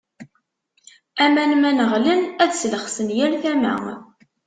[1.25, 3.73] Aman ma neɣlen, ad slexsen yal tama.